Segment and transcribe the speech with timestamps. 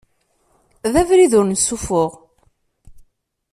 [0.91, 2.11] D abrid ur nessufuɣ.